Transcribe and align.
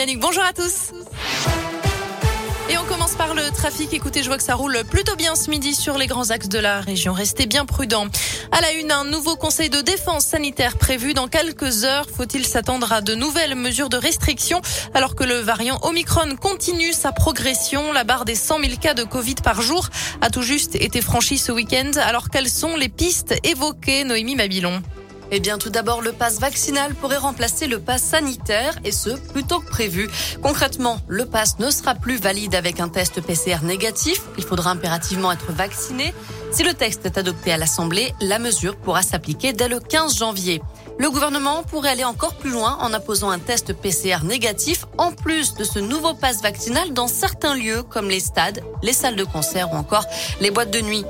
Yannick, 0.00 0.20
bonjour 0.20 0.44
à 0.44 0.52
tous. 0.52 0.92
Et 2.70 2.78
on 2.78 2.84
commence 2.84 3.16
par 3.16 3.34
le 3.34 3.50
trafic. 3.50 3.92
Écoutez, 3.92 4.22
je 4.22 4.28
vois 4.28 4.36
que 4.36 4.44
ça 4.44 4.54
roule 4.54 4.84
plutôt 4.88 5.16
bien 5.16 5.34
ce 5.34 5.50
midi 5.50 5.74
sur 5.74 5.98
les 5.98 6.06
grands 6.06 6.30
axes 6.30 6.48
de 6.48 6.60
la 6.60 6.80
région. 6.80 7.12
Restez 7.12 7.46
bien 7.46 7.66
prudents. 7.66 8.06
À 8.52 8.60
la 8.60 8.70
une, 8.74 8.92
un 8.92 9.02
nouveau 9.02 9.34
conseil 9.34 9.70
de 9.70 9.80
défense 9.80 10.24
sanitaire 10.24 10.78
prévu 10.78 11.14
dans 11.14 11.26
quelques 11.26 11.82
heures. 11.82 12.06
Faut-il 12.16 12.46
s'attendre 12.46 12.92
à 12.92 13.00
de 13.00 13.16
nouvelles 13.16 13.56
mesures 13.56 13.88
de 13.88 13.96
restriction 13.96 14.62
alors 14.94 15.16
que 15.16 15.24
le 15.24 15.40
variant 15.40 15.80
Omicron 15.82 16.36
continue 16.36 16.92
sa 16.92 17.10
progression? 17.10 17.92
La 17.92 18.04
barre 18.04 18.24
des 18.24 18.36
100 18.36 18.60
000 18.60 18.76
cas 18.80 18.94
de 18.94 19.02
Covid 19.02 19.34
par 19.42 19.62
jour 19.62 19.88
a 20.20 20.30
tout 20.30 20.42
juste 20.42 20.76
été 20.76 21.02
franchie 21.02 21.38
ce 21.38 21.50
week-end. 21.50 21.90
Alors 22.04 22.30
quelles 22.30 22.50
sont 22.50 22.76
les 22.76 22.88
pistes 22.88 23.34
évoquées, 23.42 24.04
Noémie 24.04 24.36
Mabilon? 24.36 24.80
Eh 25.30 25.40
bien, 25.40 25.58
tout 25.58 25.70
d'abord, 25.70 26.00
le 26.00 26.12
pass 26.12 26.40
vaccinal 26.40 26.94
pourrait 26.94 27.18
remplacer 27.18 27.66
le 27.66 27.78
pass 27.78 28.02
sanitaire 28.02 28.78
et 28.84 28.92
ce, 28.92 29.10
plus 29.10 29.44
tôt 29.44 29.60
que 29.60 29.68
prévu. 29.68 30.08
Concrètement, 30.42 30.98
le 31.06 31.26
pass 31.26 31.58
ne 31.58 31.70
sera 31.70 31.94
plus 31.94 32.16
valide 32.16 32.54
avec 32.54 32.80
un 32.80 32.88
test 32.88 33.20
PCR 33.20 33.58
négatif. 33.62 34.22
Il 34.38 34.44
faudra 34.44 34.70
impérativement 34.70 35.30
être 35.30 35.52
vacciné. 35.52 36.14
Si 36.50 36.62
le 36.62 36.72
texte 36.72 37.04
est 37.04 37.18
adopté 37.18 37.52
à 37.52 37.58
l'Assemblée, 37.58 38.14
la 38.20 38.38
mesure 38.38 38.76
pourra 38.76 39.02
s'appliquer 39.02 39.52
dès 39.52 39.68
le 39.68 39.80
15 39.80 40.16
janvier. 40.16 40.62
Le 40.98 41.10
gouvernement 41.10 41.62
pourrait 41.62 41.90
aller 41.90 42.04
encore 42.04 42.34
plus 42.34 42.50
loin 42.50 42.76
en 42.80 42.92
imposant 42.92 43.30
un 43.30 43.38
test 43.38 43.72
PCR 43.72 44.24
négatif 44.24 44.84
en 44.98 45.12
plus 45.12 45.54
de 45.54 45.62
ce 45.62 45.78
nouveau 45.78 46.12
pass 46.14 46.42
vaccinal 46.42 46.92
dans 46.92 47.06
certains 47.06 47.54
lieux 47.54 47.84
comme 47.84 48.08
les 48.08 48.18
stades, 48.18 48.64
les 48.82 48.92
salles 48.92 49.14
de 49.14 49.22
concert 49.22 49.72
ou 49.72 49.76
encore 49.76 50.04
les 50.40 50.50
boîtes 50.50 50.72
de 50.72 50.80
nuit. 50.80 51.04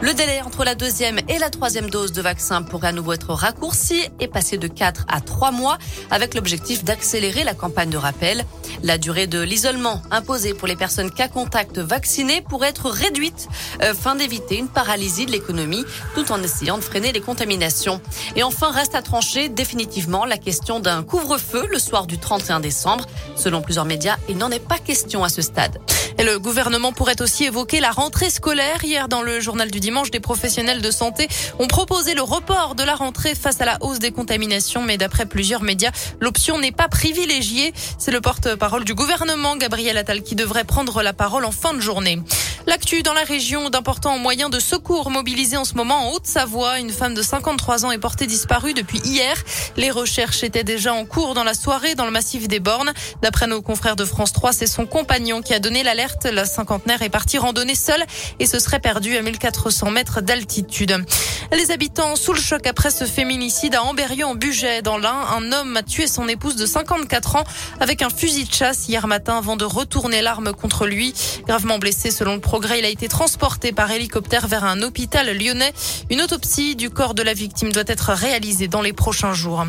Le 0.00 0.14
délai 0.14 0.40
entre 0.40 0.64
la 0.64 0.74
deuxième 0.74 1.18
et 1.28 1.38
la 1.38 1.50
troisième 1.50 1.90
dose 1.90 2.12
de 2.12 2.22
vaccin 2.22 2.62
pourrait 2.62 2.88
à 2.88 2.92
nouveau 2.92 3.12
être 3.12 3.34
raccourci 3.34 4.00
et 4.18 4.28
passer 4.28 4.56
de 4.56 4.66
4 4.66 5.04
à 5.08 5.20
3 5.20 5.50
mois 5.50 5.76
avec 6.10 6.34
l'objectif 6.34 6.82
d'accélérer 6.82 7.44
la 7.44 7.52
campagne 7.54 7.90
de 7.90 7.98
rappel. 7.98 8.46
La 8.82 8.96
durée 8.96 9.26
de 9.26 9.42
l'isolement 9.42 10.00
imposée 10.10 10.54
pour 10.54 10.68
les 10.68 10.76
personnes 10.76 11.10
cas 11.10 11.28
contact 11.28 11.78
vaccinées 11.78 12.40
pourrait 12.40 12.70
être 12.70 12.88
réduite 12.88 13.48
euh, 13.82 13.90
afin 13.90 14.14
d'éviter 14.14 14.56
une 14.56 14.68
paralysie 14.68 15.26
de 15.26 15.32
l'économie 15.32 15.84
tout 16.14 16.32
en 16.32 16.42
essayant 16.42 16.78
de 16.78 16.82
freiner 16.82 17.12
les 17.12 17.20
contaminations. 17.20 18.00
Et 18.36 18.42
enfin, 18.42 18.70
reste 18.70 18.94
à 18.94 19.02
trancher 19.02 19.33
définitivement 19.34 20.24
la 20.24 20.38
question 20.38 20.78
d'un 20.80 21.02
couvre-feu 21.02 21.66
le 21.70 21.78
soir 21.78 22.06
du 22.06 22.18
31 22.18 22.60
décembre. 22.60 23.06
Selon 23.36 23.62
plusieurs 23.62 23.84
médias, 23.84 24.16
il 24.28 24.36
n'en 24.36 24.50
est 24.50 24.64
pas 24.64 24.78
question 24.78 25.24
à 25.24 25.28
ce 25.28 25.42
stade. 25.42 25.80
Et 26.18 26.22
le 26.22 26.38
gouvernement 26.38 26.92
pourrait 26.92 27.20
aussi 27.20 27.44
évoquer 27.44 27.80
la 27.80 27.90
rentrée 27.90 28.30
scolaire. 28.30 28.84
Hier, 28.84 29.08
dans 29.08 29.22
le 29.22 29.40
journal 29.40 29.70
du 29.70 29.80
dimanche, 29.80 30.10
des 30.12 30.20
professionnels 30.20 30.80
de 30.80 30.90
santé 30.90 31.26
ont 31.58 31.66
proposé 31.66 32.14
le 32.14 32.22
report 32.22 32.76
de 32.76 32.84
la 32.84 32.94
rentrée 32.94 33.34
face 33.34 33.60
à 33.60 33.64
la 33.64 33.78
hausse 33.80 33.98
des 33.98 34.12
contaminations. 34.12 34.82
Mais 34.82 34.98
d'après 34.98 35.26
plusieurs 35.26 35.62
médias, 35.62 35.90
l'option 36.20 36.58
n'est 36.58 36.72
pas 36.72 36.88
privilégiée. 36.88 37.74
C'est 37.98 38.12
le 38.12 38.20
porte-parole 38.20 38.84
du 38.84 38.94
gouvernement, 38.94 39.56
Gabriel 39.56 39.98
Attal, 39.98 40.22
qui 40.22 40.36
devrait 40.36 40.64
prendre 40.64 41.02
la 41.02 41.12
parole 41.12 41.44
en 41.44 41.52
fin 41.52 41.74
de 41.74 41.80
journée. 41.80 42.20
L'actu 42.66 43.02
dans 43.02 43.12
la 43.12 43.24
région 43.24 43.68
d'importants 43.68 44.18
moyens 44.18 44.50
de 44.50 44.58
secours 44.58 45.10
mobilisés 45.10 45.58
en 45.58 45.66
ce 45.66 45.74
moment 45.74 46.08
en 46.08 46.12
Haute-Savoie. 46.12 46.78
Une 46.78 46.90
femme 46.90 47.12
de 47.12 47.20
53 47.20 47.84
ans 47.84 47.90
est 47.90 47.98
portée 47.98 48.26
disparue 48.26 48.72
depuis 48.72 49.00
hier. 49.00 49.36
Les 49.76 49.90
recherches 49.90 50.42
étaient 50.42 50.64
déjà 50.64 50.94
en 50.94 51.04
cours 51.04 51.34
dans 51.34 51.44
la 51.44 51.52
soirée 51.52 51.94
dans 51.94 52.06
le 52.06 52.10
massif 52.10 52.48
des 52.48 52.60
Bornes. 52.60 52.94
D'après 53.20 53.46
nos 53.46 53.60
confrères 53.60 53.96
de 53.96 54.06
France 54.06 54.32
3, 54.32 54.54
c'est 54.54 54.66
son 54.66 54.86
compagnon 54.86 55.42
qui 55.42 55.52
a 55.52 55.58
donné 55.58 55.82
l'alerte. 55.82 56.24
La 56.24 56.46
cinquantenaire 56.46 57.02
est 57.02 57.10
partie 57.10 57.36
randonner 57.36 57.74
seule 57.74 58.02
et 58.40 58.46
se 58.46 58.58
serait 58.58 58.80
perdue 58.80 59.18
à 59.18 59.22
1400 59.22 59.90
mètres 59.90 60.22
d'altitude. 60.22 61.04
Les 61.52 61.70
habitants 61.70 62.16
sous 62.16 62.32
le 62.32 62.40
choc 62.40 62.66
après 62.66 62.90
ce 62.90 63.04
féminicide 63.04 63.74
à 63.74 63.82
Amberieu 63.82 64.24
en 64.24 64.34
Bugey 64.34 64.80
dans 64.80 64.96
l'Ain. 64.96 65.20
Un 65.36 65.52
homme 65.52 65.76
a 65.76 65.82
tué 65.82 66.06
son 66.06 66.26
épouse 66.28 66.56
de 66.56 66.64
54 66.64 67.36
ans 67.36 67.44
avec 67.78 68.00
un 68.00 68.08
fusil 68.08 68.44
de 68.44 68.52
chasse 68.52 68.88
hier 68.88 69.06
matin 69.06 69.36
avant 69.36 69.56
de 69.56 69.66
retourner 69.66 70.22
l'arme 70.22 70.54
contre 70.54 70.86
lui. 70.86 71.12
Gravement 71.46 71.78
blessé 71.78 72.10
selon 72.10 72.34
le 72.34 72.40
il 72.62 72.84
a 72.84 72.88
été 72.88 73.08
transporté 73.08 73.72
par 73.72 73.90
hélicoptère 73.90 74.46
vers 74.46 74.64
un 74.64 74.80
hôpital 74.82 75.26
lyonnais. 75.36 75.72
Une 76.10 76.22
autopsie 76.22 76.76
du 76.76 76.88
corps 76.88 77.14
de 77.14 77.22
la 77.22 77.34
victime 77.34 77.72
doit 77.72 77.84
être 77.86 78.12
réalisée 78.12 78.68
dans 78.68 78.80
les 78.80 78.92
prochains 78.92 79.34
jours. 79.34 79.64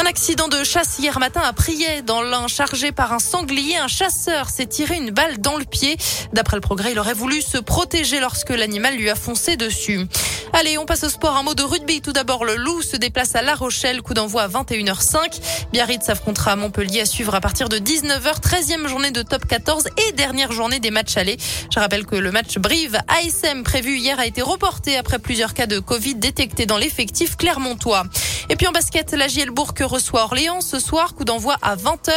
Un 0.00 0.06
accident 0.06 0.46
de 0.46 0.62
chasse 0.62 1.00
hier 1.00 1.18
matin 1.18 1.40
à 1.40 1.52
Prier, 1.52 2.02
dans 2.02 2.22
l'un 2.22 2.46
chargé 2.46 2.92
par 2.92 3.12
un 3.12 3.18
sanglier. 3.18 3.78
Un 3.78 3.88
chasseur 3.88 4.48
s'est 4.48 4.66
tiré 4.66 4.96
une 4.96 5.10
balle 5.10 5.38
dans 5.38 5.56
le 5.56 5.64
pied. 5.64 5.96
D'après 6.32 6.56
le 6.56 6.60
progrès, 6.60 6.92
il 6.92 6.98
aurait 7.00 7.14
voulu 7.14 7.42
se 7.42 7.58
protéger 7.58 8.20
lorsque 8.20 8.50
l'animal 8.50 8.94
lui 8.94 9.10
a 9.10 9.16
foncé 9.16 9.56
dessus. 9.56 10.06
Allez, 10.52 10.78
on 10.78 10.86
passe 10.86 11.02
au 11.04 11.08
sport. 11.08 11.36
Un 11.36 11.42
mot 11.42 11.54
de 11.54 11.64
rugby. 11.64 12.00
Tout 12.00 12.12
d'abord, 12.12 12.44
le 12.44 12.54
Loup 12.54 12.80
se 12.80 12.96
déplace 12.96 13.34
à 13.34 13.42
La 13.42 13.54
Rochelle. 13.54 14.00
Coup 14.00 14.14
d'envoi 14.14 14.42
à 14.42 14.48
21h05. 14.48 15.40
Biarritz 15.72 16.04
s'affrontera 16.04 16.52
à 16.52 16.56
Montpellier 16.56 17.00
à 17.00 17.06
suivre 17.06 17.34
à 17.34 17.40
partir 17.40 17.68
de 17.68 17.78
19h. 17.78 18.40
13e 18.40 18.86
journée 18.86 19.10
de 19.10 19.22
top 19.22 19.46
14 19.46 19.88
et 20.08 20.12
dernière 20.12 20.52
journée 20.52 20.78
des 20.78 20.90
matchs 20.90 21.16
allés. 21.16 21.36
Je 21.74 21.78
rappelle 21.80 22.06
que 22.06 22.16
le 22.16 22.30
match 22.30 22.56
Brive 22.58 22.98
ASM 23.08 23.62
prévu 23.62 23.98
hier 23.98 24.18
a 24.18 24.26
été 24.26 24.42
reporté 24.42 24.96
après 24.96 25.18
plusieurs 25.18 25.54
cas 25.54 25.66
de 25.66 25.80
Covid 25.80 26.14
détectés 26.14 26.66
dans 26.66 26.78
l'effectif 26.78 27.36
clermontois. 27.36 28.04
Et 28.48 28.56
puis 28.56 28.66
en 28.66 28.72
basket, 28.72 29.12
la 29.12 29.28
Gielbourg 29.28 29.74
reçoit 29.88 30.22
Orléans 30.22 30.60
ce 30.60 30.78
soir, 30.78 31.14
coup 31.14 31.24
d'envoi 31.24 31.56
à 31.62 31.74
20h. 31.76 32.12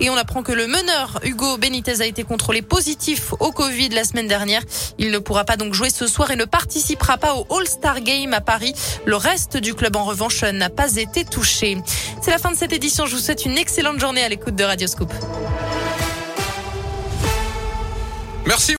Et 0.00 0.10
on 0.10 0.16
apprend 0.16 0.42
que 0.42 0.52
le 0.52 0.66
meneur 0.66 1.20
Hugo 1.22 1.56
Benitez 1.56 2.00
a 2.00 2.06
été 2.06 2.24
contrôlé 2.24 2.62
positif 2.62 3.32
au 3.40 3.52
Covid 3.52 3.88
la 3.90 4.04
semaine 4.04 4.28
dernière. 4.28 4.62
Il 4.98 5.10
ne 5.10 5.18
pourra 5.18 5.44
pas 5.44 5.56
donc 5.56 5.74
jouer 5.74 5.90
ce 5.90 6.06
soir 6.06 6.30
et 6.30 6.36
ne 6.36 6.44
participera 6.44 7.16
pas 7.16 7.34
au 7.34 7.46
All-Star 7.56 8.00
Game 8.00 8.34
à 8.34 8.40
Paris. 8.40 8.74
Le 9.06 9.16
reste 9.16 9.56
du 9.56 9.74
club 9.74 9.96
en 9.96 10.04
revanche 10.04 10.42
n'a 10.42 10.70
pas 10.70 10.96
été 10.96 11.24
touché. 11.24 11.78
C'est 12.20 12.30
la 12.30 12.38
fin 12.38 12.50
de 12.50 12.56
cette 12.56 12.72
édition. 12.72 13.06
Je 13.06 13.16
vous 13.16 13.22
souhaite 13.22 13.44
une 13.44 13.56
excellente 13.56 13.98
journée 13.98 14.22
à 14.22 14.28
l'écoute 14.28 14.56
de 14.56 14.64
Radio 14.64 14.86
Scoop. 14.86 15.12